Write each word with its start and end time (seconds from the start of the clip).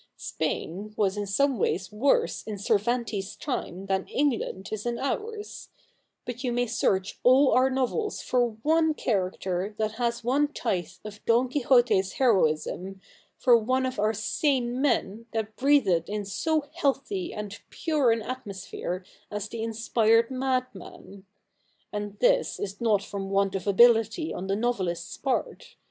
Spain 0.17 0.95
was 0.97 1.15
in 1.15 1.27
some 1.27 1.59
ways 1.59 1.91
worse 1.91 2.41
in 2.47 2.57
Cervantes' 2.57 3.35
time 3.35 3.85
than 3.85 4.07
England 4.07 4.69
is 4.71 4.83
in 4.87 4.97
ours; 4.97 5.69
but 6.25 6.43
you 6.43 6.51
may 6.51 6.65
search 6.65 7.19
all 7.21 7.51
our 7.51 7.69
novels 7.69 8.19
for 8.19 8.47
one 8.63 8.95
character 8.95 9.75
that 9.77 9.91
has 10.01 10.23
one 10.23 10.47
tithe 10.47 10.93
of 11.05 11.23
Don 11.25 11.49
Quixote's 11.49 12.13
heroism, 12.13 12.99
for 13.37 13.55
one 13.55 13.85
of 13.85 13.99
our 13.99 14.11
sane 14.11 14.81
men 14.81 15.27
that 15.33 15.55
breathed 15.55 16.09
in 16.09 16.25
so 16.25 16.67
healthy 16.73 17.31
and 17.31 17.59
pure 17.69 18.11
an 18.11 18.23
atmosphere 18.23 19.05
as 19.29 19.49
the 19.49 19.61
inspired 19.61 20.31
madman. 20.31 21.27
And 21.93 22.17
this 22.17 22.59
is 22.59 22.81
not 22.81 23.03
from 23.03 23.29
want 23.29 23.53
of 23.53 23.67
ability 23.67 24.33
on 24.33 24.47
the 24.47 24.55
novelists' 24.55 25.17
part. 25.17 25.75